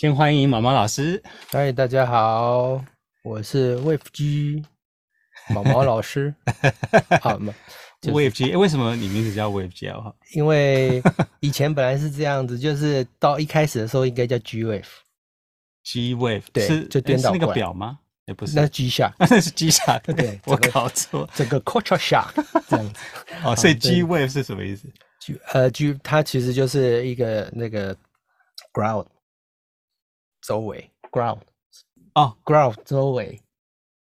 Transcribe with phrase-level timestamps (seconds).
[0.00, 1.22] 先欢迎毛毛老师。
[1.52, 2.82] 嗨，大家好，
[3.22, 4.64] 我是 Wave G
[5.50, 6.34] 毛毛老师。
[7.20, 7.52] 好嘛、
[8.00, 10.10] 就是、，Wave G，为什么你名字叫 Wave G 啊？
[10.32, 11.02] 因为
[11.40, 14.86] 以前本来是这样子，就是到一开始的时候应该叫 G Wave。
[15.84, 17.98] G Wave 对，是就颠倒过来那个表吗？
[18.24, 20.14] 也不是，那是 G Shock， 那是 G Shock。
[20.14, 23.00] 对， 我搞错，整个 Culture Shock 这样子。
[23.44, 24.88] 哦，所以 G Wave 是什么意思
[25.20, 27.94] ？G 呃 G 它其实就是一个那个
[28.72, 29.04] Ground。
[30.42, 31.38] 周围 ground
[32.14, 33.40] 哦、oh,，ground 周围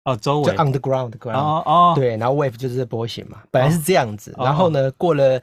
[0.03, 4.47] 哦，周围就 underground ground 哦哦，对，然后 wave 就是波形嘛，本来是这样子，oh.
[4.47, 4.93] 然后呢，oh.
[4.97, 5.39] 过了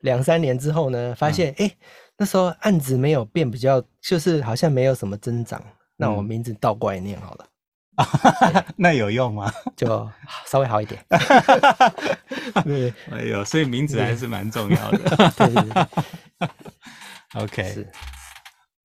[0.00, 1.76] 两三年之后呢，发现哎、嗯欸，
[2.16, 7.46] 那时候案子没有变，比较就是好像没有什么增长，嗯、那我名字倒过来念好了，
[8.76, 9.52] 那有用吗？
[9.76, 10.08] 就
[10.46, 11.04] 稍微好一点，
[12.64, 14.98] 对，哎呦，所以名字还是蛮重要的，
[15.36, 16.48] 对对对
[17.34, 17.86] ，OK 是。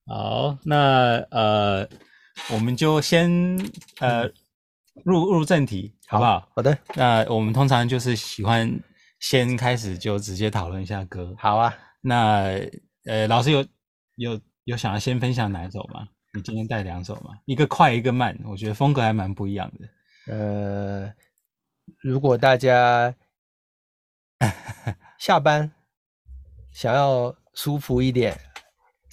[0.08, 1.90] 好，那呃，
[2.54, 3.28] 我们就先
[4.00, 4.30] 呃
[5.04, 6.48] 入入正题，好不好？
[6.56, 6.78] 好的。
[6.94, 8.80] 那我们通常就是喜欢
[9.20, 11.34] 先开始就直接讨论一下歌。
[11.40, 11.74] 好啊。
[12.02, 12.52] 那
[13.06, 13.66] 呃，老师有
[14.18, 16.08] 有有想要先分享哪一首吗？
[16.36, 17.32] 你今天带两首吗？
[17.46, 20.34] 一个快，一个慢，我觉得风格还蛮不一样的。
[20.34, 21.12] 呃，
[22.04, 23.16] 如果大家
[25.18, 25.72] 下班
[26.72, 28.40] 想要舒服一点。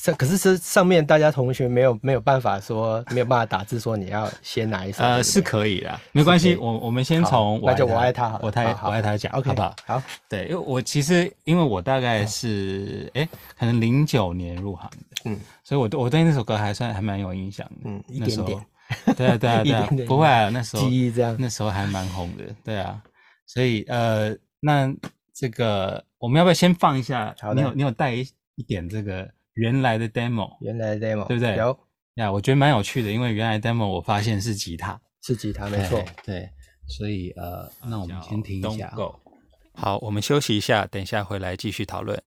[0.02, 5.04] 上可是是上面大家同学没有没有办法说没有办法打字说你要先哪一首？
[5.04, 6.56] 呃，是可以的，没关系。
[6.56, 9.76] 我我们先从那就我爱他好，我太我爱他讲，OK，好不好？
[9.86, 18.66] 好，对，因为我其实因为我大概是哎，可能零九年入行的，嗯，所以我对我对那首歌还算还蛮有印象的，嗯，一点点，
[19.16, 23.00] 对啊对啊 对啊，不会啊，那时候记忆这样，那时候还蛮红的，对啊，
[23.46, 24.92] 所以呃，那
[25.32, 27.32] 这个我们要不要先放一下？
[27.54, 29.30] 你有你有带一一点这个。
[29.54, 31.56] 原来的 demo，原来的 demo，对不对？
[31.56, 31.78] 有
[32.14, 36.02] 呀，yeah, 我觉得蛮有趣的，因为原来 demo 我发现是吉他，是吉他，没错。
[36.24, 36.48] 对，
[36.88, 38.94] 所以呃，那我们先听一下。
[39.74, 42.22] 好，我们休息一下，等一下回来继续讨论。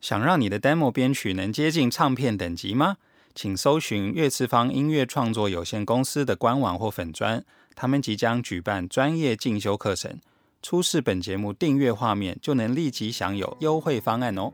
[0.00, 2.96] 想让你的 demo 编曲能接近唱片等级吗？
[3.34, 7.44] 请搜寻乐次方音乐创作有限公司的官网或粉专，
[7.74, 10.20] 他们即将举办专业进修课程。
[10.60, 14.52] 出示本节目订阅画面，就能立即享有优惠方案哦。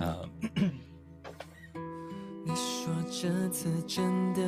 [0.00, 0.28] 呃。
[2.46, 4.42] 你说这次真的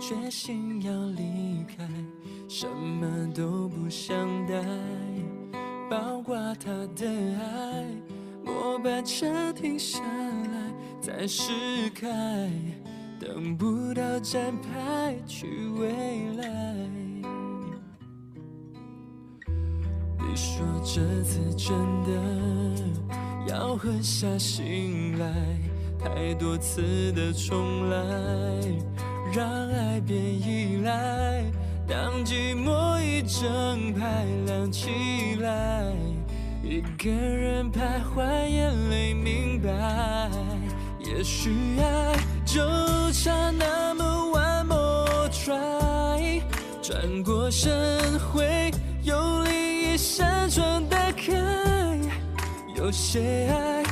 [0.00, 1.88] 决心要离开，
[2.48, 4.60] 什么都不想带，
[5.88, 7.06] 包括他的
[7.38, 7.86] 爱。
[8.44, 11.52] 末班车停下来，再试
[11.94, 12.50] 开，
[13.20, 15.46] 等不到站牌去
[15.78, 16.74] 未来。
[20.18, 22.12] 你说这次真的
[23.48, 25.34] 要狠下心来。
[26.04, 27.96] 太多次的重来，
[29.32, 31.42] 让爱变依赖。
[31.88, 35.90] 当寂寞一整排亮起来，
[36.62, 39.70] 一个人徘徊，眼泪明白。
[41.00, 41.50] 也许
[41.80, 42.60] 爱就
[43.12, 46.42] 差那么 one more try，
[46.82, 48.70] 转过身会
[49.02, 51.32] 有另一扇窗打开。
[52.76, 53.83] 有些爱。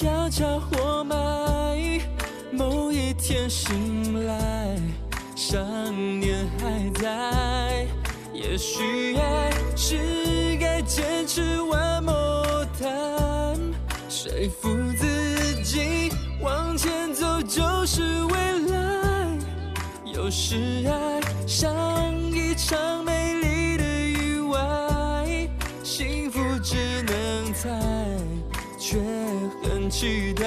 [0.00, 2.00] 悄悄活埋，
[2.50, 4.74] 某一天醒来，
[5.36, 5.60] 想
[6.18, 7.86] 念还在。
[8.32, 13.74] 也许爱是该坚持 one more time，
[14.08, 19.38] 说服自己往前走就是未来。
[20.06, 21.70] 有时爱像
[22.32, 25.46] 一场美丽的意外，
[25.82, 27.68] 幸福只能猜，
[28.78, 28.98] 却。
[29.90, 30.46] 期待。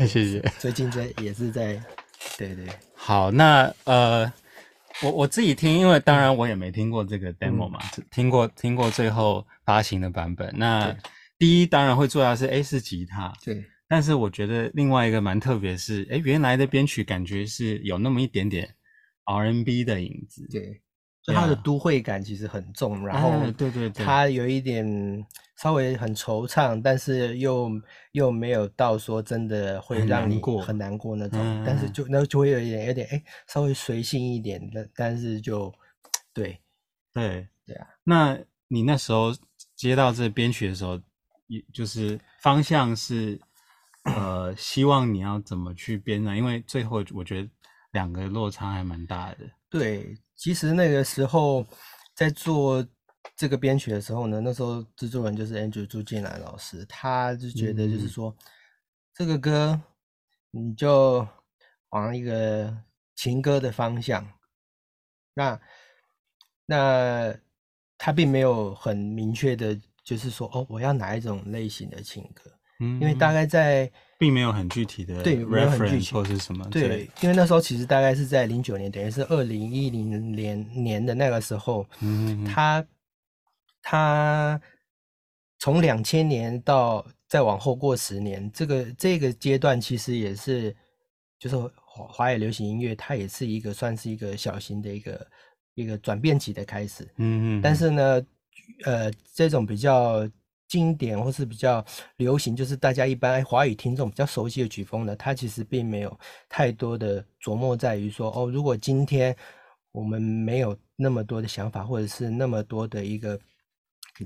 [0.08, 0.40] 谢谢。
[0.58, 1.78] 最近在也是在，
[2.38, 2.66] 对对。
[2.94, 4.32] 好，那呃，
[5.02, 10.50] 我我自己听，因为当然我也没听过这个 demo 嘛，嗯、听过听过最后发行的版本。
[10.56, 10.96] 那
[11.40, 13.64] 第一当然会做到是 A 是吉他，对。
[13.88, 18.76] 但是我觉得另外一个蛮特别是，哎，原来的编曲感觉是有那么一点点
[19.24, 20.82] R&B 的影子，对。
[21.22, 24.86] 就它的都会感其实很重，然后对对对，它有一点
[25.56, 27.70] 稍微很惆怅，但是又
[28.12, 35.72] 又没有到说真的会让你过很难过那种，但是就那就会有一点有点哎稍微随性一点的，但是就
[36.32, 36.58] 对
[37.12, 37.86] 对对啊。
[38.04, 38.38] 那
[38.68, 39.34] 你那时候
[39.74, 41.00] 接到这编曲的时候？
[41.72, 43.40] 就是方向是
[44.04, 46.36] 呃，希望你要怎么去编呢？
[46.36, 47.48] 因为最后我觉得
[47.92, 49.38] 两个落差还蛮大的。
[49.68, 51.66] 对，其实那个时候
[52.14, 52.86] 在做
[53.36, 58.44] 这个编曲的时候呢，那时候制作人就是 Andrew 朱建兰老师，他就觉得就是说、嗯、
[59.14, 59.80] 这个歌
[60.50, 61.26] 你就
[61.90, 62.76] 往一个
[63.14, 64.26] 情歌的方向，
[65.34, 65.60] 那
[66.66, 67.34] 那
[67.98, 69.78] 他并没有很明确的，
[70.10, 72.50] 就是说哦，我要哪一种类型的情歌。
[72.80, 82.84] 嗯，因为大概在，并没有很具体的，对，没有很具体或是什么，对，因为那时候其实大概是在零九年，等于是二零一零年年的那个时候，嗯，他
[83.82, 84.60] 他
[85.60, 90.74] 从两千年到再往后过十年，这个这个阶段其实也是，
[91.38, 95.26] 就是华华语流行音乐，它也是一个算是一个小型的一个
[95.74, 98.20] 一个转变期的开始，嗯嗯，但是呢，
[98.84, 100.28] 呃，这种比较。
[100.70, 101.84] 经典或是比较
[102.18, 109.36] 流行，就是大家一般华语听众比较熟悉的曲风呢，它其实并没有太多的琢磨在于说，哦，如果今天
[109.90, 113.34] 我们没有那么多的想法，或者是那么多的一个，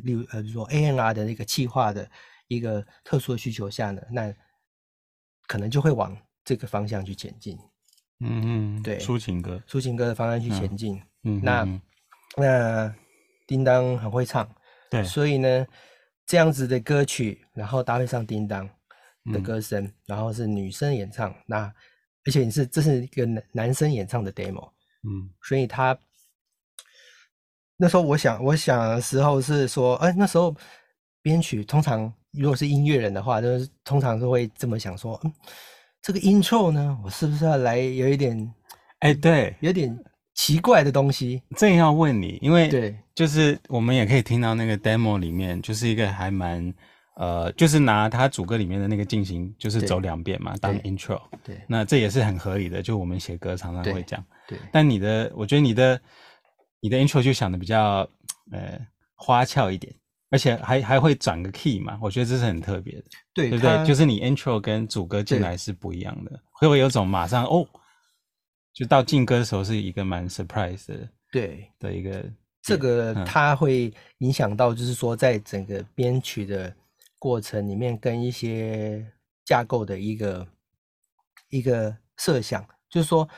[0.02, 2.06] 例如呃，说 A N R 的那个气化的
[2.48, 4.30] 一个特殊的需求下呢，那
[5.46, 6.14] 可能就会往
[6.44, 7.58] 这个方向去前进。
[8.20, 11.00] 嗯嗯，对，抒情歌，抒情歌的方向去前进。
[11.22, 11.80] 嗯，那
[12.36, 12.94] 那
[13.46, 14.48] 叮当很会唱，
[14.90, 15.66] 对，所以呢。
[16.26, 18.66] 这样子的歌曲，然后搭配上叮当
[19.30, 21.70] 的歌声，嗯、然后是女生演唱，那
[22.24, 24.70] 而且你是这是一个男男生演唱的 demo，
[25.02, 25.94] 嗯，所以他
[27.76, 30.56] 那时候我想我想的时候是说，哎，那时候
[31.20, 35.32] 编曲通常如果是音乐人的话，就是通常都会这么想说，嗯，
[36.00, 38.54] 这个 intro 呢，我是不是要来有一点，
[39.00, 39.94] 哎，对，有点。
[40.34, 46.74] 奇怪的东西，正要问你，因为对，就是我们也可以听到那个 demo 里面，就是一个还蛮
[47.16, 51.20] 呃，就是拿他主歌里面的那个进行，就是走两遍嘛，当 intro。
[51.44, 54.22] 对，那这也是很合理的，就我们写歌常常会讲。
[54.48, 56.00] 对，但你的，我觉得你的
[56.80, 58.08] 你的 intro 就想的比较
[58.50, 58.76] 呃
[59.14, 59.94] 花俏一点，
[60.30, 63.86] 而且还还会转个 key 嘛，我觉得这是很特别的，对，对不对？
[63.86, 67.64] 就是你 intro 跟主歌进来是不一样的，会不会有种马上哦？
[68.74, 72.28] 就到进歌的时候是一个蛮 surprise 的，对的一个，
[72.60, 76.74] 这个它会影响到，就是说在整个编曲的
[77.20, 79.06] 过程里面，跟一些
[79.44, 80.44] 架构的一个
[81.50, 83.28] 一个设想，就是说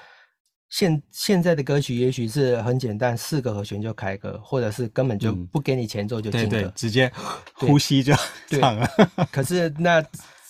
[0.70, 7.12] 现现在的歌曲也许是很简单，四个和弦就开歌，或者是根本就不给你前奏就进歌，嗯，直接
[7.52, 8.14] 呼吸就
[8.48, 8.88] 唱了。
[9.30, 10.02] 可是那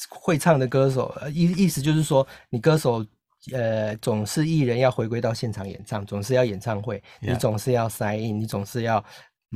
[0.09, 3.05] 会唱的歌手，意意思就是说你歌手。
[3.53, 9.05] 呃，总是艺人要回归到现场演唱，总是要演唱会.你总是要塞印，你总是要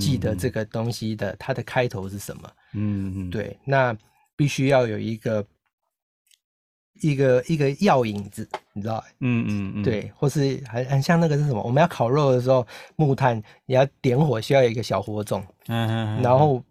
[0.00, 2.50] 记得这个东西的，嗯、它的开头是什么？
[2.74, 3.96] 嗯嗯，对，那
[4.36, 5.44] 必须要有一个
[7.00, 9.02] 一个一个药引子，你知道？
[9.18, 11.60] 嗯嗯嗯，对，或是很很像那个是什么？
[11.62, 12.64] 我们要烤肉的时候，
[12.94, 16.62] 木炭你要点火，需要有一个小火种，嗯嗯，然后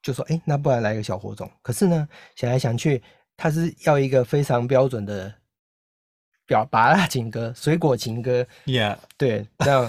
[0.00, 1.50] 就说，哎、欸，那不然来一个小火种？
[1.60, 3.02] 可是呢，想来想去，
[3.36, 5.34] 它是要一个非常标准的。
[6.48, 9.88] 表拔辣情歌、水果情歌，Yeah，对，那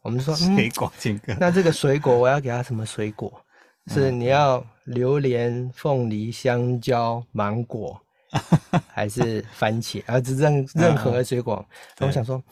[0.00, 1.36] 我们说 水果情歌、嗯。
[1.38, 3.44] 那这个水果我要给他什么水果？
[3.88, 8.00] 是你要榴莲、凤梨、香蕉、芒果，
[8.88, 10.02] 还是番茄？
[10.06, 11.62] 啊，这任任何的水果。
[11.98, 12.42] 那我想说，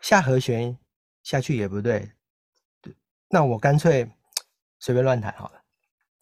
[0.00, 0.74] 下和弦
[1.22, 2.10] 下去也不对，
[2.80, 2.94] 对，
[3.28, 4.10] 那我干脆
[4.78, 5.62] 随便乱弹好了。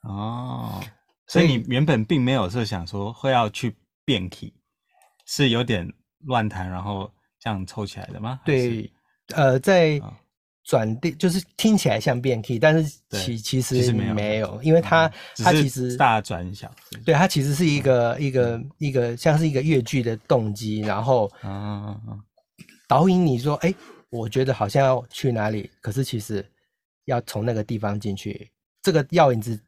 [0.03, 0.83] 哦，
[1.29, 4.53] 所以你原本并没有设想说会要去变 key，
[5.25, 5.93] 是有点。
[6.25, 8.41] 乱弹，然后这样凑起来的吗？
[8.45, 8.91] 对，
[9.35, 10.01] 呃，在
[10.65, 16.71] 转电就是听起来像变 key，但是其其实没有，因为它它其实大转小，
[17.07, 21.31] 对，它其实是一个一个一个像是一个乐句的动机，然后
[22.87, 23.75] 导引你说，哎，
[24.11, 26.45] 我觉得好像要去哪里，可是其实
[27.07, 28.51] 要从那个地方进去，
[28.83, 29.59] 这个药引子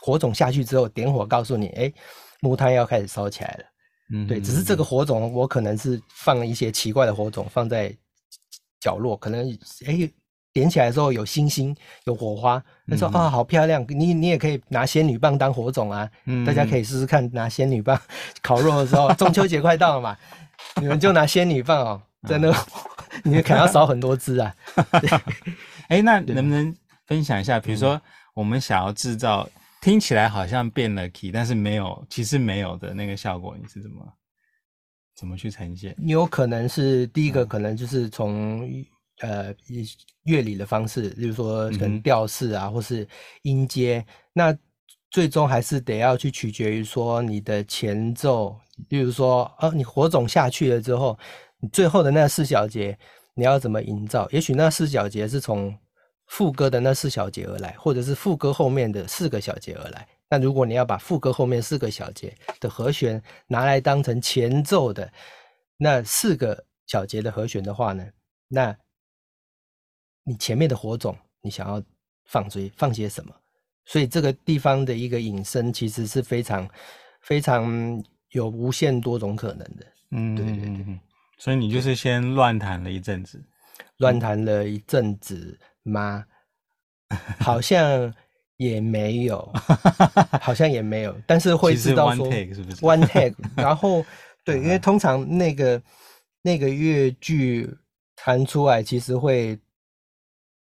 [0.00, 1.92] 火种下去之后，点火告诉你，哎，
[2.40, 3.64] 木炭要开始烧起来了。
[4.12, 7.94] 嗯，对，只是这个火种，我可能是放了一些奇怪的火种放在
[8.80, 9.48] 角落，可能
[9.86, 10.10] 哎
[10.52, 11.74] 点起来的时候有星星，
[12.06, 18.00] 有火花，他说啊好漂亮，你你也可以拿仙女棒当火种啊，嗯，大家可以试试看拿仙女棒
[18.42, 20.16] 烤肉的时候，中秋节快到了嘛，
[20.80, 22.48] 你们就拿仙女棒哦，在那，
[23.22, 24.54] 你们可能要少很多支啊。
[25.86, 26.74] 哎，那能不能
[27.06, 28.00] 分享一下，比如说
[28.34, 29.48] 我们想要制造。
[29.80, 34.06] 听起来好像变了 key，但是没有，其实没有的那个效果，你是怎么
[35.14, 35.94] 怎么去呈现？
[35.98, 38.86] 你有可能是第一个，可能就是从、嗯、
[39.20, 39.54] 呃
[40.24, 43.06] 乐理的方式，例如说可能调式啊，嗯、或是
[43.42, 44.04] 音阶。
[44.32, 44.56] 那
[45.10, 48.56] 最终还是得要去取决于说你的前奏，
[48.90, 51.18] 例如说，哦，你火种下去了之后，
[51.58, 52.96] 你最后的那四小节
[53.34, 54.28] 你要怎么营造？
[54.30, 55.74] 也许那四小节是从
[56.30, 60.06] 副歌的那四小节而来，或者是副歌后面的四个小节而来。
[60.28, 65.12] 那如果你要把副歌后面四个小节的和弦拿来当成前奏的
[65.76, 68.06] 那四个小节的和弦的话呢，
[68.46, 68.76] 那
[70.22, 71.82] 你前面的火种你想要
[72.26, 73.34] 放追放些什么？
[73.84, 76.68] 所以这个地方的一个引申其实是非常
[77.22, 79.86] 非常有无限多种可能的。
[80.12, 81.00] 嗯，对对对。
[81.38, 83.42] 所以你就是先乱弹了一阵子，
[83.96, 86.24] 乱弹了一阵子吗？
[87.40, 88.12] 好像。
[88.60, 89.50] 也没有，
[90.38, 94.04] 好像也没有，但是会知道说 one take 是不是？one take， 然后
[94.44, 95.82] 对，因为通常那个
[96.42, 97.74] 那个乐句
[98.14, 99.58] 弹出来，其实会，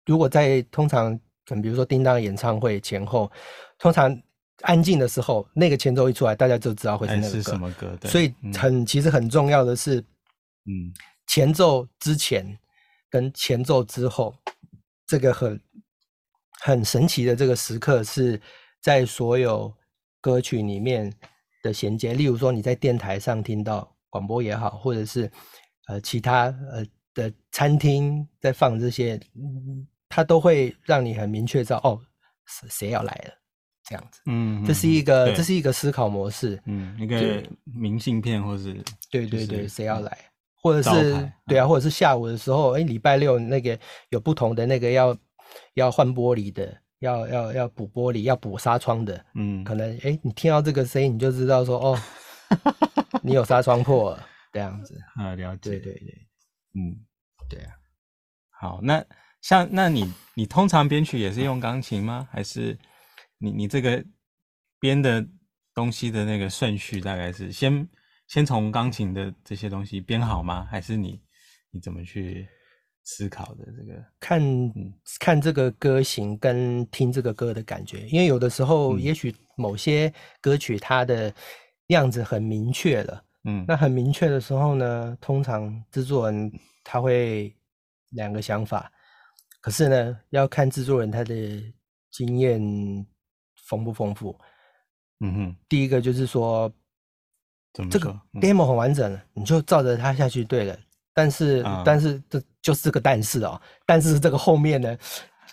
[0.05, 3.31] 如果在通常可能比如说叮当演唱会前后，
[3.79, 4.21] 通常
[4.63, 7.97] 安静的时候，那个前奏一出来，大家就知道会是那个歌，是什么歌。
[8.01, 10.01] 对所以很其实很重要的是，
[10.65, 10.91] 嗯，
[11.29, 12.45] 前奏之前
[13.09, 14.35] 跟前奏之后，
[15.07, 15.61] 这个很。
[16.59, 18.41] 很神奇的这个时刻是
[18.81, 19.73] 在所有
[20.23, 21.13] 歌曲里面
[21.63, 25.31] 的衔接，例如说你在电台上听到广播也好，或者是
[25.87, 29.21] 呃其他呃的餐厅在放这些，
[30.09, 32.01] 它都会让你很明确知道哦，
[32.47, 33.35] 谁要来了
[33.85, 34.23] 这样子。
[34.25, 36.61] 嗯，这是一个这是一个思考模式。
[36.65, 40.19] 嗯，一个明信片或是对对对，谁要来，
[40.67, 43.79] 或者是对啊，或者是下午的时候，哎，礼拜六那个
[44.11, 45.17] 有不同的那个要。
[45.75, 51.99] 要换玻璃的，要要要补玻璃，要补纱窗的，嗯，可能哎，你听到这个声音，你就知道说哦，
[53.23, 56.27] 你有纱窗破了这样子 啊，了解，对对对，
[56.75, 56.99] 嗯，
[57.49, 57.73] 对啊，
[58.51, 59.03] 好，那
[59.41, 62.29] 像那你你通常编曲也是用钢琴吗？
[62.31, 62.77] 还是
[63.39, 64.05] 你你这个
[64.81, 65.25] 编的
[65.75, 67.89] 东西的那个顺序大概是先
[68.27, 70.67] 先从钢琴的这些东西编好吗？
[70.71, 71.21] 还是你
[71.71, 72.49] 你怎么去？
[73.09, 74.05] 思考的这个？
[74.19, 81.33] 看、嗯、看这个歌型跟听这个歌的感觉，因为有的时候也许某些歌曲它的
[81.87, 86.53] 样子很明确了，嗯，那很明确的时候呢，通常制作人
[86.83, 87.55] 他会
[88.11, 88.91] 两个想法，
[89.61, 91.63] 可是呢要看制作人他的
[92.11, 92.61] 经验
[93.69, 94.37] 丰不丰富，
[95.21, 96.69] 嗯哼，第一个就是说
[97.91, 100.77] 这个 demo 很完整了，你就照着它下去对了。
[101.15, 103.59] 但是，嗯、但是这就是个但是哦。
[103.87, 104.97] 但是这个后面呢，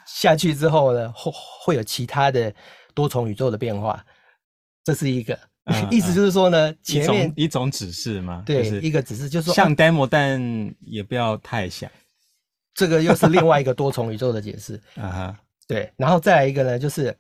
[0.06, 2.54] 下去之后呢，会会有其他的
[2.94, 4.06] 多重宇宙的变化，
[4.84, 11.90] 这是一个、嗯、意思，就是说呢，嗯、前面一种，指示嘛，对，就是、一个指示，就是说像 demo，但也不要太像。
[12.74, 17.18] 这个又是另外一个多重宇宙的解释啊哈，对，然后再来一个呢，就是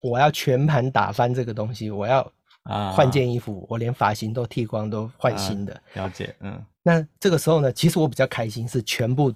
[0.00, 2.30] 我要全盘打翻这个东西，我要。
[2.68, 5.82] 啊，换件衣服，我连发型都剃光，都换新的。
[5.94, 6.64] 了解，嗯。
[6.82, 9.34] 那这个时候呢，其实我比较开心，是全部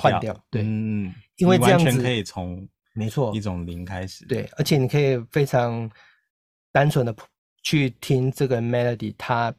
[0.00, 0.32] 换掉。
[0.50, 4.24] 对，嗯，因为这样子可以从没错一种零开始。
[4.26, 5.90] 对，而且你可以非常
[6.72, 7.14] 单纯的
[7.62, 9.54] 去听这个 melody，它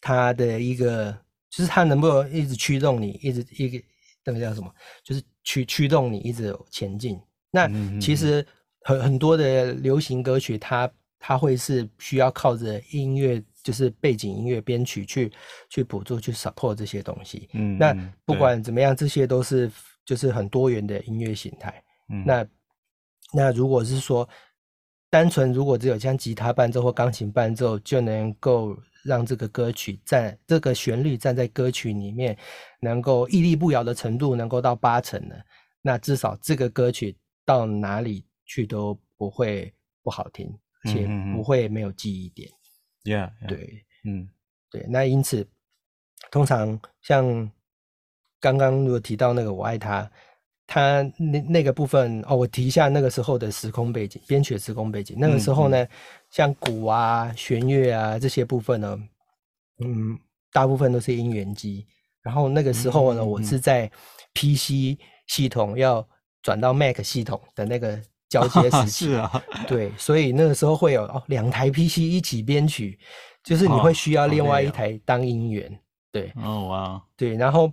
[0.00, 1.16] 它的一个
[1.50, 3.84] 就是它能不能一直驱动你，一直一个
[4.24, 4.72] 那个叫什么，
[5.02, 7.20] 就是驱驱动你一直前进。
[7.50, 7.68] 那
[8.00, 8.46] 其实
[8.82, 10.88] 很很多的流行歌曲，它
[11.26, 15.32] 它会是需要靠着音乐，就是背景音乐编曲去
[15.70, 17.48] 去辅助、去 support 这些东西。
[17.54, 19.72] 嗯，那不管怎么样，这些都是
[20.04, 21.82] 就是很多元的音乐形态。
[22.10, 22.46] 嗯，那
[23.32, 24.28] 那如果是说
[25.08, 32.36] 单纯如果只有像吉他伴奏或钢琴伴奏就能够让这个歌曲站这个旋律站在歌曲里面
[32.82, 35.34] 能够屹立不摇的程度能够到八成呢，
[35.80, 37.16] 那至少这个歌曲
[37.46, 40.54] 到哪里去都不会不好听。
[40.84, 42.50] 且不会没有记忆点
[43.04, 44.28] ，Yeah，, 对，嗯，
[44.70, 45.46] 对，那因此，
[46.30, 47.50] 通常像
[48.40, 50.10] 刚刚如果提到那个我爱他，
[50.66, 55.84] 他那那个部分哦，我提一下那个时候的时空背景，编曲的时空背景，那个时候呢，嗯。
[55.84, 55.88] 嗯、
[56.30, 59.08] 像鼓啊、弦乐啊这些部分呢，
[59.78, 60.18] 嗯，
[60.52, 61.86] 大部分都是音源机，
[62.22, 63.90] 然后那个时候呢，我是在
[64.34, 66.06] PC 系统要
[66.42, 68.02] 转到 Mac 系统的那个。
[68.34, 72.98] 交接时 期，是啊，对，所以那个时候会有哦，两台 PC 一起编曲，
[73.44, 75.78] 就是你会需要另外一台当音源，
[76.10, 77.70] 对，哦哇，对，然后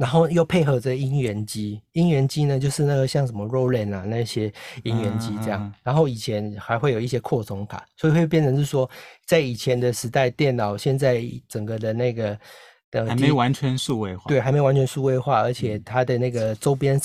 [0.00, 8.88] 然后又配合着音源机，音源机呢就是那个像什么 Roland 啊那些音源机这样，然后以前还会有一些扩充卡，所以会变成是说，
[9.26, 12.36] 在以前的时代，电脑现在整个的那个
[12.90, 17.00] 的还没完全数位化，对，还没完全数位化，而且它的那个周边。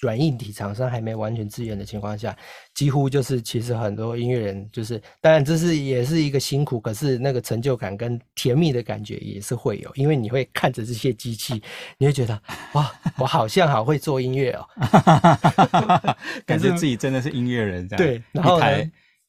[0.00, 2.36] 软硬体厂商还没完全支援的情况下，
[2.74, 11.62] 几乎就是其实很多音乐人就是，当然这是也是一个辛苦，可是那个成就感跟甜蜜的感觉也是会有，因为你会看着这些机器，
[11.98, 12.40] 你会觉得
[12.72, 14.66] 哇，我好像好会做音乐哦，
[16.46, 18.04] 感觉自己真的是音乐人这样。
[18.04, 18.66] 对，然后呢，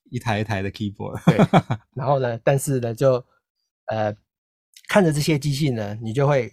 [0.10, 1.38] 一台一台的 keyboard，对，
[1.94, 3.24] 然后呢，但是呢，就
[3.88, 4.16] 呃
[4.88, 6.52] 看着这些机器呢，你就会。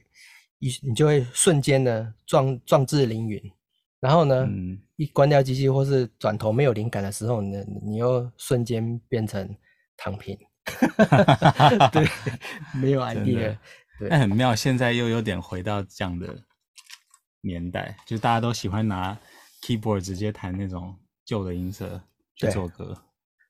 [0.60, 3.38] 你你就会瞬间呢壮壮志凌云，
[4.04, 9.56] 然后呢，嗯、一关掉机器或是转头没有灵感的时候呢，你又瞬间变成
[9.96, 10.38] 躺平，
[11.90, 12.06] 对，
[12.78, 13.56] 没有 idea，
[13.98, 14.54] 对，那很妙。
[14.54, 16.36] 现在又有点回到这样的
[17.40, 19.18] 年代，就大家都喜欢拿
[19.62, 20.94] keyboard 直接弹那种
[21.24, 21.98] 旧的音色
[22.36, 22.94] 去做歌。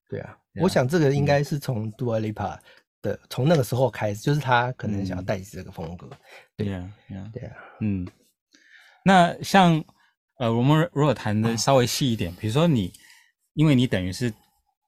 [0.09, 2.59] 对，啊，对啊，我想这个应该是从 Dua Lipa。
[3.03, 6.09] 的从那个时候开始，就是他可能想要带起这个风格。
[6.57, 6.91] 对呀，
[7.35, 7.51] 对呀。
[7.81, 8.09] 嗯，
[9.05, 9.85] 那像
[10.45, 12.93] 呃，我们如果谈的稍微细一点，嗯、比如说你，
[13.55, 14.31] 因为你等于是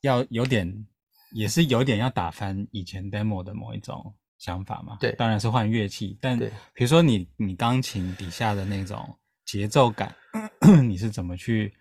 [0.03, 0.87] 要有点，
[1.33, 4.99] 也是有点要打翻以前 demo 的某一种想法嘛。
[5.01, 10.15] 对，当然是换乐器，但比如说你你钢琴底下的那种节奏感，
[10.87, 11.73] 你是怎么去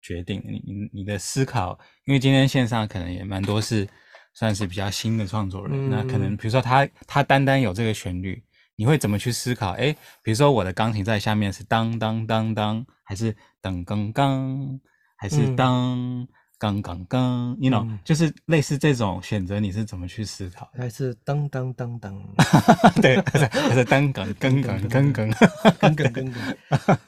[0.00, 0.42] 决定？
[0.44, 3.88] 你你你的思考，因为今天线上可能也蛮多是。
[4.34, 8.42] 算是比较新的创作人，嗯、那可能比如说他他单单有这个旋律，
[8.82, 9.74] 你会怎么去思考？
[9.74, 14.80] 哎，比如说我的钢琴在下面是当当当当，还是噔噔噔，
[15.16, 16.26] 还是当
[16.58, 20.68] 刚刚刚？You know，就是类似这种选择，你是怎么去思考？
[20.76, 22.20] 还是当当当当？
[23.00, 25.30] 对，还是还是当刚刚刚刚刚
[25.78, 26.98] 刚刚刚，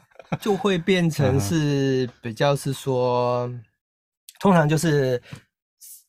[0.41, 3.53] 就会变成是比较是说，
[4.39, 5.21] 通常就是。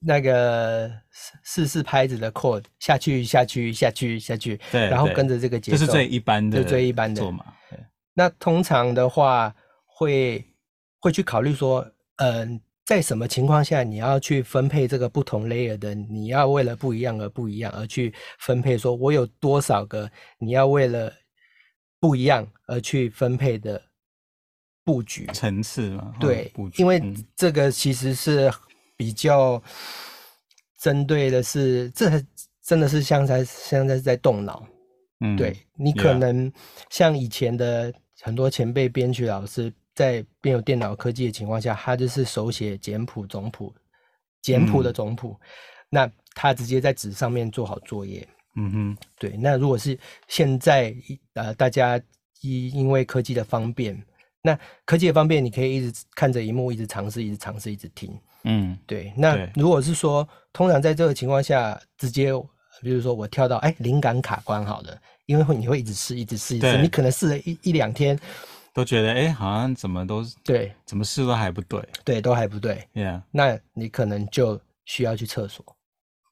[0.07, 0.91] 那个
[1.43, 7.43] 四四拍子的 chord 下去下去下去下去，对，然后跟着这个节奏，这是最一般的，最一般的做嘛。
[8.13, 10.45] 那通常的话会
[10.99, 11.81] 会去考虑说，
[12.17, 20.07] 嗯、呃，在什么情况下你要去分配这个不同 layer 的，你要为了不一样而不一样而去分配，说我有多少个
[20.37, 21.11] 你要为了
[21.99, 23.81] 不一样而去分配的
[24.83, 26.13] 布局层次嘛？
[26.19, 27.01] 对，因为
[27.35, 28.53] 这个其实是。
[28.97, 29.61] 比较
[30.79, 32.09] 针对的是，这
[32.63, 34.65] 真的是像在像在是在动脑，
[35.19, 36.51] 嗯，对，你可能
[36.89, 43.73] 像以前的很多前辈编曲老师，在没有电脑科技的情况下，他就是手写简谱总谱，
[44.41, 45.47] 简谱的总谱，嗯、
[45.89, 49.35] 那他直接在纸上面做好作业，嗯哼，对。
[49.37, 50.95] 那如果是现在
[51.33, 52.01] 呃，大家
[52.41, 54.01] 因因为科技的方便，
[54.41, 58.17] 那科技的方便，你可以一直看着荧幕，一直尝试，一直尝试，一直听。
[58.45, 59.11] 嗯，对。
[59.17, 62.31] 那如果是说，通常在这个情况下，直接，
[62.81, 68.17] 比如说我跳到哎灵感卡关好了，因为会你会一直试，一直试，一直试，你可能试了一一两天，
[68.73, 72.87] 都觉得哎好像怎么都对，怎么试都还不对，对，都还不对。
[72.93, 75.65] Yeah，那你可能就需要去厕所，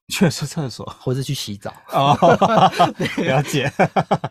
[0.10, 1.74] 去是厕所，或是去洗澡。
[1.90, 2.16] 哦，
[3.24, 3.72] 了解。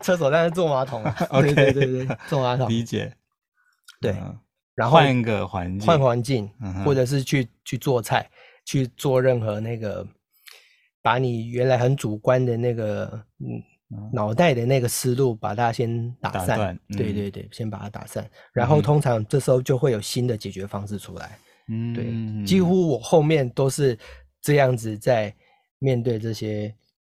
[0.01, 1.15] 厕所，但是坐马桶啊。
[1.31, 2.69] OK，对对对，坐马桶。
[2.69, 3.13] 理解。
[3.99, 4.15] 对。
[4.75, 6.49] 然后换个环境，换环境，
[6.83, 8.27] 或者是去去做菜，
[8.65, 10.07] 去做任何那个，
[11.01, 13.61] 把你原来很主观的那个嗯
[14.11, 16.79] 脑袋的那个思路，把它先打散。
[16.89, 18.27] 对对对，先把它打散。
[18.51, 21.37] 然后通常这时候就会有新的解决方式出来。
[21.67, 23.95] 嗯，对，几乎我后面都是
[24.41, 25.31] 这样子在
[25.77, 26.73] 面对这些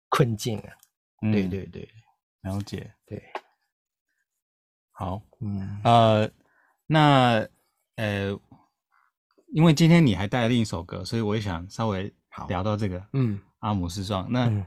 [0.10, 0.70] 困境啊。
[1.32, 1.88] 对对对，
[2.42, 2.92] 了解。
[3.08, 3.24] 对，
[4.92, 6.30] 好，嗯呃。
[6.88, 7.48] 那，
[7.96, 8.38] 呃，
[9.54, 12.14] 因为今天你还带了另一首歌，所以我也想稍微
[12.48, 14.32] 聊到这个，嗯，阿姆斯壮。
[14.32, 14.66] 那，嗯、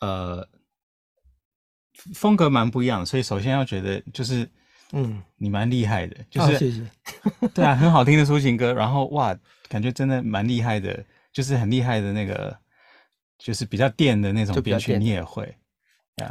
[0.00, 0.48] 呃，
[2.14, 4.48] 风格蛮不一样的，所以首先要觉得就是，
[4.92, 6.90] 嗯，你蛮厉害的，就是，哦、谢谢
[7.54, 9.36] 对啊，很好听的抒情歌，然后哇，
[9.68, 12.56] 感觉真的蛮厉害的，就是很厉害的那个，
[13.38, 15.56] 就是比较电的那种编曲，你也会。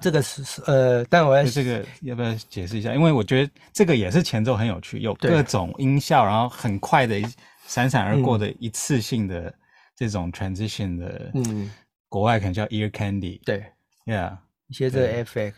[0.02, 2.94] 这个是是呃，但我要这个要不要解释一下？
[2.94, 7.20] 因为我觉得这个也是前奏很有趣，有各种音效，然后很快的
[7.66, 9.54] 闪闪而过的一次性的
[9.96, 11.72] 这种 transition 的，嗯，
[12.08, 13.64] 国外可能叫 ear candy，对
[14.06, 15.54] ，yeah，一些这个 FX，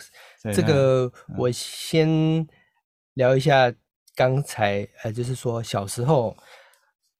[0.53, 2.47] 这个我先
[3.15, 3.73] 聊一下
[4.15, 6.35] 刚才呃，就是说小时候，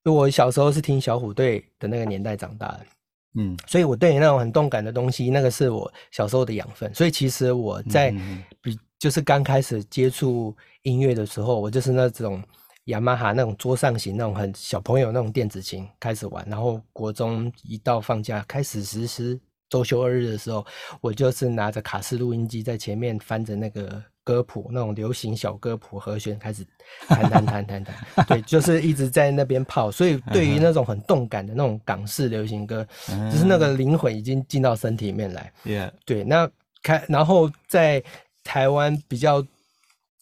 [0.04, 2.86] 就我小时候是听小虎队的那个年代长大的。
[3.34, 6.94] 嗯，所以我对你那种很动感的东西，那个是我小时候的养分。
[6.94, 8.14] 所以其实我在
[8.60, 12.42] 比就是刚开始接触音乐的时候，我就是那种
[12.84, 16.46] 雅马哈那种桌上型那种很小朋友那种电子琴开始玩。
[16.48, 19.40] 然后国中一到放假开始实施
[19.70, 20.64] 周休二日的时候，
[21.00, 26.64] 我就是拿着卡式录音机在前面翻着那个歌谱，那种流行小歌谱和弦开始
[27.08, 29.90] 弹弹弹弹弹，对，就是一直在那边泡。
[29.90, 32.86] 所以对于那种很动感的那种港式流行歌，
[33.30, 35.52] 就是那个灵魂已经进到身体里面来。
[35.64, 35.90] Yeah.
[36.04, 36.50] 对，那
[36.82, 38.02] 开然后在
[38.44, 39.44] 台湾比较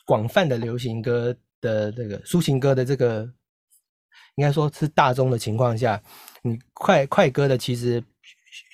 [0.06, 3.22] 广泛的流行歌的这个抒情歌的这个，
[4.36, 6.00] 应该说是大众的情况下，
[6.42, 8.02] 你快快歌的其实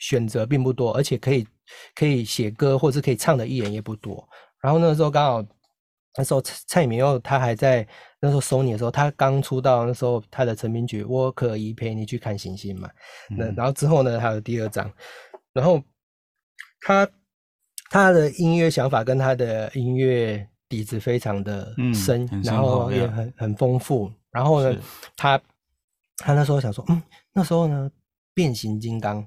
[0.01, 1.47] 选择并不多，而且可以
[1.95, 4.27] 可以写歌或是可以唱的艺人也不多。
[4.61, 5.45] 然后那个时候刚好，
[6.19, 7.87] 那时候蔡蔡明佑他还在
[8.21, 12.91] 那时候 Sony 的时候，他刚出道那时候他的成名曲《我可以陪你去看星星》嘛。
[13.31, 14.91] 那、嗯、然后之后呢，还有第二张，
[15.53, 15.81] 然后
[16.81, 17.09] 他
[17.91, 24.11] 他的音乐想法跟他的音乐底子非常的深，嗯、然后也很很丰富。
[24.31, 24.77] 然后呢，
[25.17, 25.41] 他
[26.17, 27.91] 他那时候想说，嗯，那时候呢，
[28.35, 29.27] 变形金刚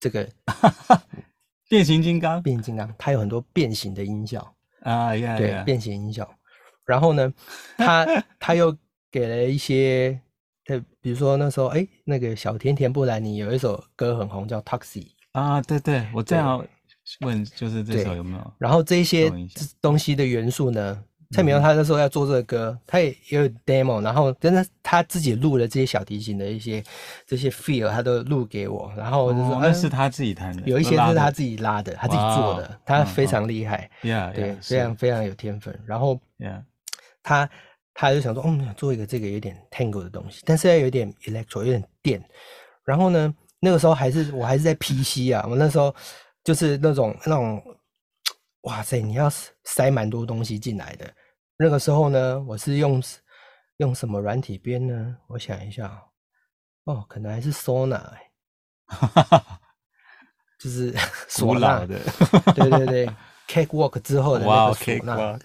[0.00, 0.28] 这个。
[1.70, 4.40] 变形金刚，变形金刚，它有很多变形的音效
[4.82, 6.28] 啊，对，变形音效。
[6.84, 7.32] 然后呢，
[7.76, 8.04] 他
[8.40, 8.76] 他 又
[9.08, 10.20] 给了一些，
[11.00, 16.64] 比如说那时候，哎，那个小甜甜布兰妮有一首歌很红，叫《Taxi》啊，对对，我正好
[17.20, 18.52] 问，就是这首有没有？
[18.58, 19.32] 然后这些
[19.80, 21.04] 东西的元素呢？
[21.32, 26.82] 蔡旻佑他那时候要做这个歌，他也也有 demo，然后真的他自己录了这些小提琴的一些
[27.24, 35.78] 这些 feel，他都录给我，然后就是说、哦、那是他自己弹的，有一些是他自己拉的，他自己做的，他非常厉害，对，yeah, yeah, 非常非常有天分。
[35.86, 36.20] 然后
[37.22, 37.48] 他
[37.94, 42.20] 他就想说，嗯，做一个这个有点 tango 的东西，但是要有点 electro，有点电。
[42.84, 45.94] 然后呢，那个时候还是我还是在 PC 啊，我那时候
[46.42, 47.62] 就是那种那种，
[48.62, 49.30] 哇塞，你要
[49.62, 51.08] 塞蛮多东西进来的。
[51.62, 53.02] 那个时候呢，我是用
[53.76, 55.14] 用什么软体编呢？
[55.26, 56.02] 我想一下，
[56.84, 58.32] 哦，可能还是 Sona，欸、
[60.58, 60.90] 就是
[61.28, 62.00] 唢呐的，
[62.54, 63.10] 对对对，
[63.46, 65.14] Cakewalk 之后的那个唢呐。
[65.16, 65.38] Wow,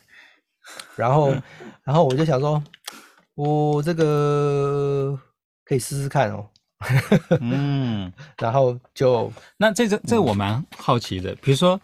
[0.95, 1.36] 然后，
[1.84, 2.63] 然后我就想说，
[3.34, 5.19] 我、哦、这个
[5.65, 6.49] 可以试试看哦。
[7.41, 11.78] 嗯，然后就那这个这个我蛮好奇的，比如说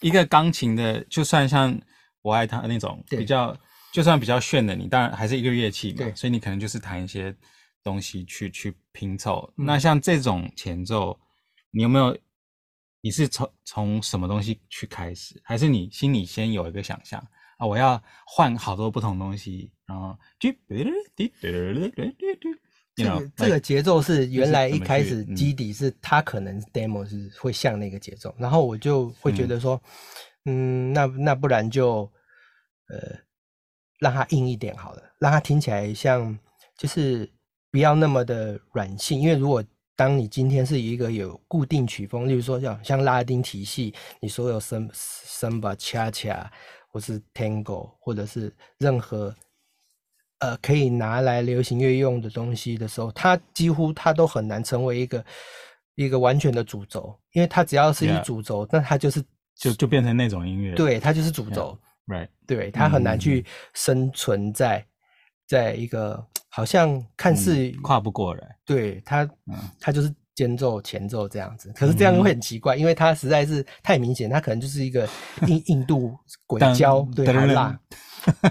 [0.00, 1.74] 一个钢琴的，就算像
[2.20, 3.56] 我爱他那种比较。
[3.92, 7.34] 就算比较炫的，你当然还是一个乐器嘛，对，所以你可能就是弹一些
[7.82, 9.52] 东西去去拼凑。
[9.56, 9.66] 嗯。
[9.66, 11.18] 那像这种前奏，
[11.70, 12.16] 你有没有？
[13.02, 17.18] 你是从从什么东西去开始，还是你心里先有一个想象
[17.56, 17.66] 啊？
[17.66, 20.50] 我要换好多不同东西，然后就
[22.94, 29.82] 这个这个节奏是原来一开始基底是它可能 demo 是会像那个节奏，然后我就会觉得说，
[30.44, 32.00] 嗯，那那不然就
[32.88, 33.18] 呃。
[34.00, 36.36] 让它硬一点好了，让它听起来像，
[36.76, 37.30] 就是
[37.70, 39.20] 不要那么的软性。
[39.20, 39.62] 因为如果
[39.94, 46.50] 当你今天是一个有固定曲风，例如说像像拉丁体系，你所有森森巴、恰恰，
[46.88, 49.34] 或是 tango，或者是任何
[50.38, 55.24] 呃可以拿来流行乐用的东西的时候，它几乎它都很难成为一个
[55.96, 59.22] 一个完全的主轴，因为它只要是一主轴，那.它就是
[59.54, 61.78] 就就变成那种音乐，对，它就是主轴。
[61.78, 61.89] Yeah.
[62.06, 62.28] Right.
[62.46, 64.84] 对，它很难去生存在，
[65.46, 68.56] 在一个好像看似、嗯、跨不过来。
[68.64, 69.28] 对它，
[69.78, 75.08] 它就是间奏前奏这样子，可是这样会很奇怪，嗯、因为它实在是太明显，它可能就是一个
[75.46, 77.78] 印印度鬼椒，对，还辣，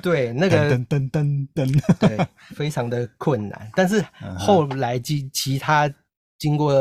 [0.01, 3.69] 对，那个噔噔噔噔，对，非常的困难。
[3.75, 4.01] 但是
[4.37, 5.93] 后来其其他
[6.37, 6.73] 经过。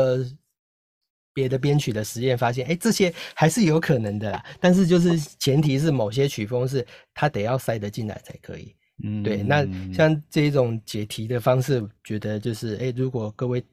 [1.39, 4.43] 别的编曲的实验发现，哎，这些还是有可能的啦。
[4.59, 8.75] 但是就是前提是某些曲风是它得要塞得进来才可以。
[9.01, 9.41] 嗯，对。
[9.41, 13.63] 那像这一种解题的方式，觉得就是，哎，如果各位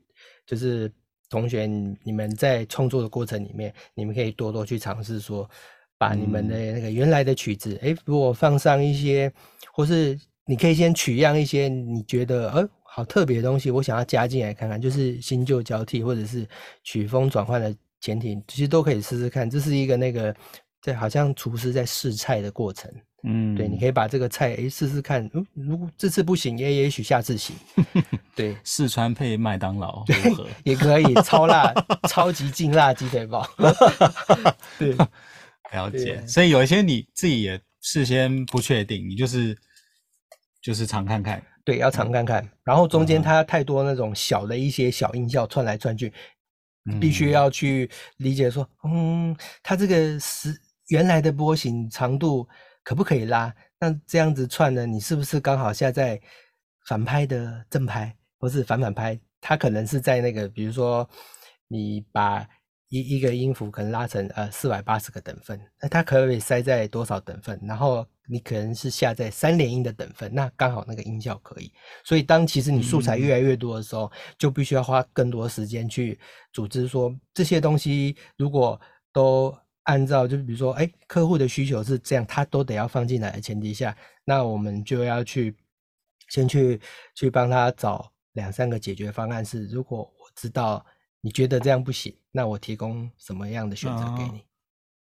[0.47, 0.89] 就是
[1.29, 1.67] 同学，
[2.05, 5.51] 你们在创作的过程里面，你们可以多多去尝试说，
[5.99, 9.33] 把你们的那个原来的曲子，哎，如果放上一些，
[9.73, 12.69] 或是你可以先取样一些你觉得，呃。
[12.97, 16.49] 好特别的东西，我想要加进来看看，就是新旧交替或者是
[16.83, 19.51] 曲风转换的前提，其实都可以试试看。
[19.51, 20.35] 这是一个那个
[20.81, 22.91] 在好像厨师在试菜的过程，
[23.25, 27.55] 嗯，对，你可以把这个菜诶试试看，嗯，如果这次不行，也也许下次行。
[28.35, 31.75] 对，四川配麦当劳，如何，也可以超辣、
[32.09, 33.47] 超级劲辣鸡腿堡。
[34.81, 34.97] 对，
[35.75, 36.27] 了解。
[36.27, 39.55] 所以有一些你自己也事先不确定，你就是
[40.63, 41.43] 就是尝看看。
[41.67, 46.13] 对，要尝看看，然后中间它太多那种小的一些小音效串来串去，
[46.89, 50.57] 嗯、必须要去理解说，嗯，它这个是
[50.91, 52.49] 原来的波形长度
[52.85, 53.53] 可不可以拉？
[53.81, 56.21] 那这样子串呢，你是不是刚好现在
[56.87, 59.19] 反拍的正拍，或是反反拍？
[59.41, 61.09] 它可能是在那个，比如说
[61.67, 62.47] 你把
[62.91, 67.61] 一一个音符可能拉成呃四百八十个等份，那它可不可以塞在多少等份？
[67.65, 71.73] 然后你可能是下在三连音的等份，那刚好那个音效可以。
[72.05, 76.19] 所以当其实你素材越来越多的时候，嗯、就必须要花更多时间去
[76.53, 78.81] 组织说这些东西，如果
[79.13, 85.57] 都按照就比如说哎客户的需求是这样，他都得要放进来的前提下，那我们就要去
[86.29, 86.81] 先去
[87.15, 89.45] 去帮他找两三个解决方案。
[89.45, 90.85] 是如果我知道。
[91.23, 94.39] 你觉得这样不行，那我提供什么样的选择给你？
[94.39, 94.43] 哦、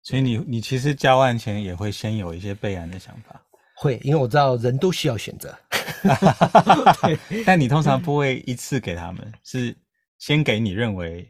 [0.02, 3.42] 所以你你其实交案前也会先有一些备案的想法，
[3.76, 5.56] 会，因为我知道人都需要选择。
[7.02, 9.76] 对但你通常不会一次给他们，是
[10.18, 11.30] 先给你认为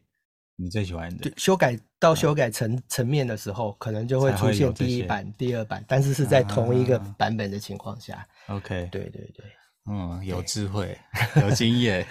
[0.55, 1.31] 你最喜欢的。
[1.37, 8.25] 修改到修改层层面的时候，可能就会出现第一版、第二版，但是是在同一个版本的情况下。
[8.47, 9.45] OK，对对对。
[9.89, 10.95] 嗯，有智慧，
[11.41, 12.05] 有经验，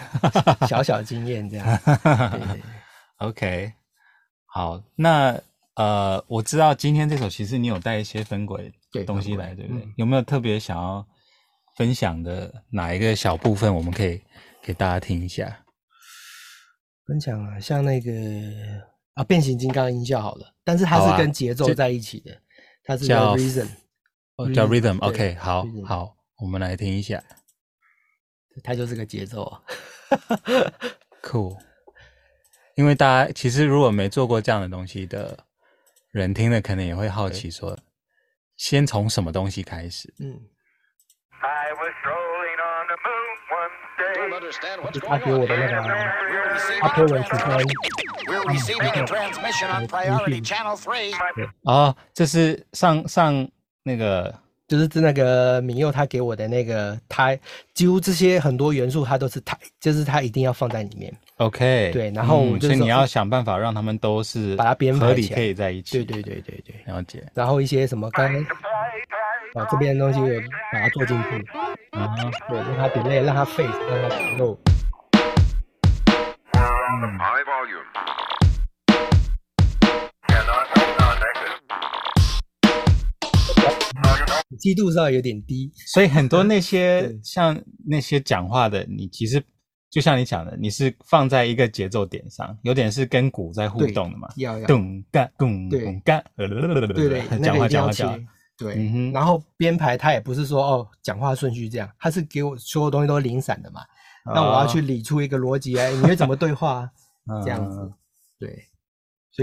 [0.66, 1.80] 小小经验这样。
[1.84, 2.62] 对对对
[3.18, 3.72] OK，
[4.46, 5.38] 好，那
[5.78, 8.72] 呃，我知道今天这首其实你有带一些分轨
[9.06, 9.84] 东西来，对，对不对？
[9.84, 11.06] 嗯、有没有特别想要
[11.76, 14.20] 分享的哪一个小部分，我们可以
[14.60, 15.64] 给大家听一下？
[17.06, 18.10] 分享啊，像那个
[19.14, 22.40] 啊，变形金刚音效好了，但是它是跟节奏在一起的，啊、
[22.84, 23.68] 它是叫 rhythm，
[24.34, 27.22] 哦，叫 rhythm，OK，、okay, 好好，我们来听一下。
[28.64, 29.62] 它就是个节奏啊，
[31.22, 31.56] cool。
[32.74, 35.38] 因为大家其实如果没做过这样的东西的
[36.10, 37.82] 人听了，可能也会好奇说，对
[38.56, 40.12] 先从什么东西开始？
[40.20, 40.40] 嗯。
[45.06, 45.76] 他给我的那个
[46.80, 47.58] 阿波罗曲风。
[51.62, 53.48] 哦，这是上上
[53.82, 54.47] 那个。
[54.68, 57.34] 就是那个敏佑他给我的那个，他
[57.72, 61.10] 几乎这些很多元素，他都是他，就是他一定要放在里面。
[61.38, 65.92] OK，对，然后我就、嗯、所以你要想办法让他们都是把它编排起来，可以在一起。
[65.92, 67.24] 对对对对对，了解。
[67.32, 68.42] 然后一些什么刚刚
[69.54, 70.28] 啊这边的东西，我
[70.72, 71.46] 把它做进去，
[71.92, 72.14] 啊，
[72.48, 74.58] 对，让它 delay，让它 face，让它 slow。
[84.58, 89.42] 激度上有点低，所以很多那些 像那些讲话的，你其实
[89.90, 94.28] 就像你讲的，你是放在一个节奏点上，有点是跟鼓在互动的嘛。
[94.36, 94.66] 要要。
[94.66, 98.26] 咚干咚咚干，对对，讲话讲话讲。
[98.58, 103.80] 对，然后编排他也不是说哦，讲话顺序这样，他是给我所有东西都是零散的嘛。
[104.34, 106.90] 那我要去理出一个逻辑来，你会怎么对话？
[107.44, 107.92] 这样子。
[108.38, 108.64] 对。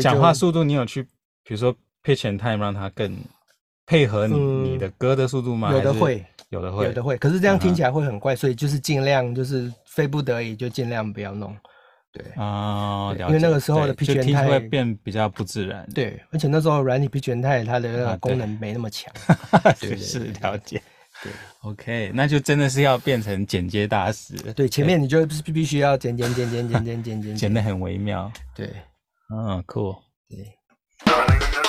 [0.01, 1.03] 讲话速度你有去，
[1.43, 1.73] 比如说
[2.03, 3.15] pitch and time 让它更。
[3.85, 5.71] 配合你你的歌的速度吗？
[5.71, 7.17] 有的会，有的会，有的会。
[7.17, 11.55] 可是这样听起来会很怪，所以就是尽量就是非不得已就尽量不要弄。
[12.11, 15.85] 对啊，因为那个时候的 pitch and time 会变比较不自然。
[15.93, 19.13] 对，而且那时候软体 pitch and time 它的那个功能没那么强。
[19.97, 20.81] 是了解。
[21.23, 24.35] 对，OK，那就真的是要变成剪接大师。
[24.53, 28.31] 对，前面你就必必须要剪剪剪剪剪剪剪 剪，剪得很微妙。
[28.53, 28.69] 对，
[29.33, 29.97] 嗯，cool。
[30.29, 31.64] 对。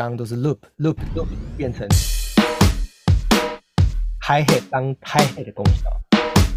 [0.00, 1.26] 刚都是 loop loop loop
[1.58, 1.86] 变成
[4.18, 5.90] hi hat 当 hi hat 的功效，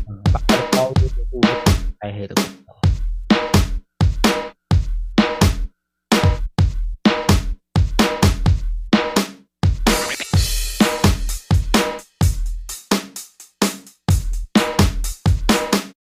[0.08, 1.52] 嗯，把它的高度的部分
[2.00, 2.52] hi hat 的功效。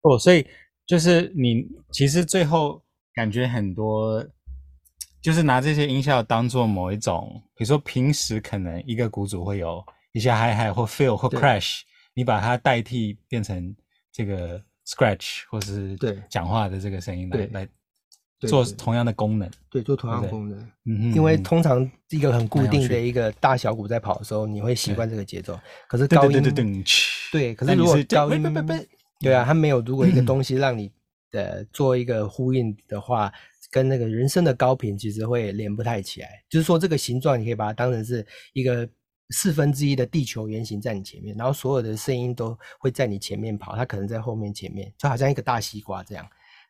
[0.03, 0.45] 哦，所以
[0.85, 2.83] 就是你其实最后
[3.15, 4.23] 感觉很多。
[5.23, 9.81] 就是拿这些音效当做某一种，比如说平时可能一个鼓组会有
[10.11, 11.79] 一些 hi hat 或 fill 或 crash，
[12.13, 13.73] 你把它代替变成
[14.11, 16.21] 这个 scratch 或是对。
[16.29, 17.69] 讲话的这个声音来来
[18.41, 20.59] 做同样的功能，对，做同样的功能。
[20.83, 25.57] 嗯哼，因为通常一个很固定的一个大小鼓在跑的时候，你会习惯这个节奏。
[25.87, 26.43] 可是高音，
[27.31, 28.43] 对，可是如果高音，
[29.21, 30.91] 对啊，它没有如果一个东西让你
[31.31, 33.31] 的做一个呼应的话。
[33.73, 38.87] 跟那个人声的高频其实会连不太起来，就是说这个形状你可以把它当成是一个
[39.31, 46.23] 四分之一的地球圆形在你前面，然后所有的声音都会在你前面跑，它可能在后面前面，就好像一个大西瓜这样，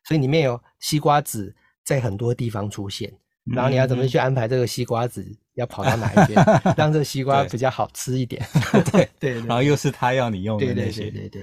[0.04, 3.12] 所以里面有西瓜籽在很多地方出现，
[3.44, 6.42] 然后你要怎么去安排这个西瓜籽要跑到哪一边，
[6.74, 8.42] 让这个西瓜比较好吃一点，
[8.90, 9.10] 对。
[9.20, 11.42] 对，然后又是他要你用的那些，对对对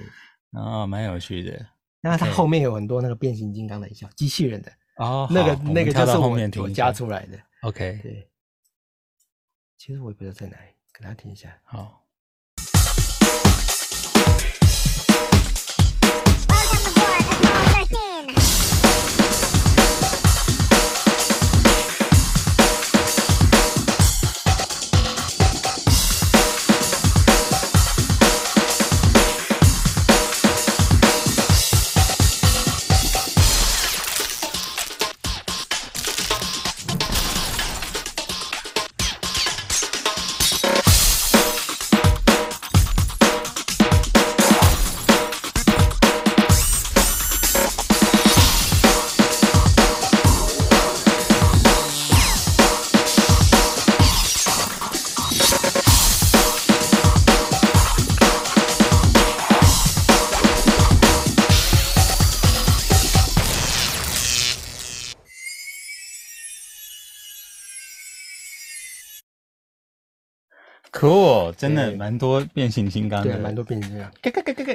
[0.60, 1.66] 哦，蛮有趣的，
[2.00, 4.72] 那它后面有很多那个变形金刚的音效，机器人的。
[4.96, 6.30] 哦，那个那个就是我
[6.62, 7.38] 我加出来的。
[7.62, 8.28] OK，对。
[9.76, 11.58] 其实我也不知道在哪里，给大家听一下。
[11.64, 12.04] 好。
[71.62, 74.10] 真的蛮多变形金刚的，对，蛮多变形金刚。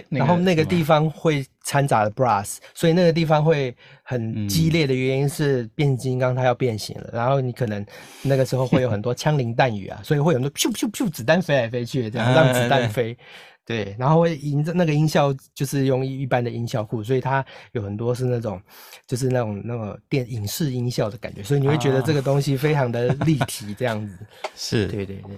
[0.10, 7.86] 然后那个地方会掺杂了 brass，所以那个地方会很激烈的原因是变形金刚它要变形了，然后你可能
[8.22, 13.18] 那个时候会有很多枪林弹雨啊，所以会有很多咻咻咻子弹飞来飞去，这样让子弹飞。
[13.66, 18.62] 对，然后会音那个音效就是用一般的音效库，所以它有很多是那种，
[19.06, 24.18] 就是那种那种电影视音效的感觉，所以你会觉得这个东西非常的立体，这样子。
[24.56, 25.38] 是，对对对。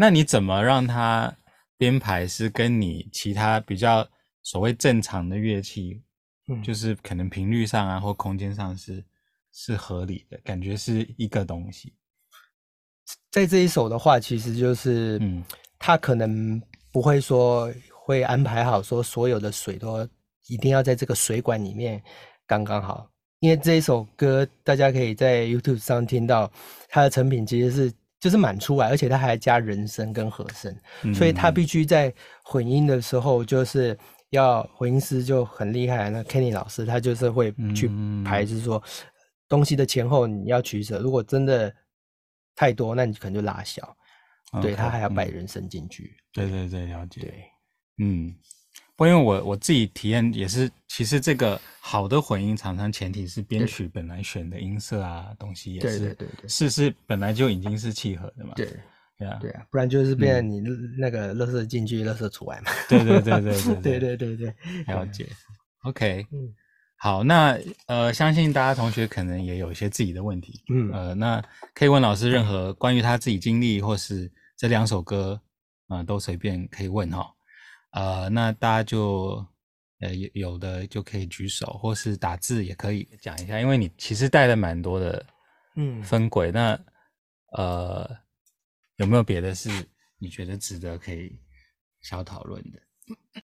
[0.00, 1.36] 那你怎么让它
[1.76, 4.08] 编排是跟你其他比较
[4.42, 6.02] 所谓正常的乐器，
[6.48, 9.04] 嗯，就是可能频率上啊或空间上是
[9.52, 11.94] 是合理的，感觉是一个东西。
[13.30, 15.44] 在这一首的话，其实就是，嗯，
[15.78, 16.58] 它可能。
[16.92, 17.72] 不会说
[18.04, 20.04] 会安排好，说所有的水都
[20.48, 22.02] 一定要在这个水管里面
[22.48, 23.08] 刚刚好，
[23.38, 26.50] 因为这一首歌大家可以在 YouTube 上听到
[26.88, 32.12] 它的成品其实是就是满出来，而且它还加人声跟和声，嗯、所以它必须在
[32.44, 37.90] 混音的时候就是要混音师就很厉害，那 Kenny 老师他就是会去
[38.24, 38.80] 排，就是说
[39.48, 41.74] 东西的前后你要取舍，如果真的
[42.54, 43.96] 太多，那你可能就拉小。
[44.52, 47.20] Okay, 对，他还要摆人声进去，对对对，了解。
[47.20, 47.44] 对，
[47.98, 48.34] 嗯，
[49.06, 58.52] 因为我我自己体验也是，其实这个好的混音常常前提是编曲本来选的音色啊东西也是，对对对对，是是本来就已经是契合的嘛。
[58.56, 58.66] 对，
[59.18, 60.60] 对啊，对啊，不然就是变成你
[60.98, 62.70] 那个垃圾进去，垃圾出来嘛。
[62.88, 64.54] 对对对对对对对对对，
[64.94, 65.26] 了解。
[65.84, 66.54] OK， 嗯，
[66.96, 71.42] 好，那呃，相信大家同学可能也有一些自己的问题，嗯呃，那
[71.74, 74.30] 可以问老师任何关于他自己经历或是。
[74.60, 75.40] 这两首歌，
[75.88, 77.32] 啊、呃，都随便可以问哈，
[77.90, 79.44] 呃，那大家就，
[80.00, 85.26] 呃，有有的就可以举手，或是打字也可以讲一下，因为你其实带了蛮多的，
[85.76, 86.78] 嗯，分轨，那，
[87.56, 88.08] 呃，
[88.96, 89.70] 有没有别的是
[90.18, 91.40] 你觉得值得可以
[92.02, 92.80] 小讨论的？